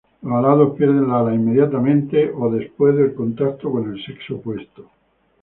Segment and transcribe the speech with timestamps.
[0.23, 4.89] Los alados pierden las alas inmediatamente o seguido del contacto con el sexo opuesto.